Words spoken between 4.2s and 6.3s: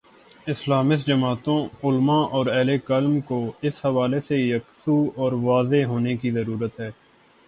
سے یکسو اور واضح ہونے